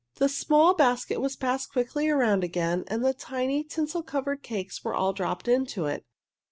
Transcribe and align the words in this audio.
The 0.15 0.29
small 0.29 0.73
basket 0.73 1.21
was 1.21 1.35
passed 1.35 1.71
quickly 1.71 2.09
around 2.09 2.43
again 2.43 2.85
and 2.87 3.05
the 3.05 3.13
tiny 3.13 3.63
tinsel 3.63 4.01
covered 4.01 4.41
cakes 4.41 4.83
were 4.83 4.95
all 4.95 5.13
dropped 5.13 5.47
into 5.47 5.85
it. 5.85 6.07